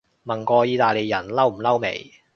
[0.25, 2.11] 問過意大利人嬲唔嬲未